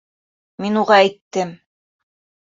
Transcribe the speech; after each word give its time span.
Мин 0.63 0.79
уға 0.83 0.97
әйттем. 1.01 1.51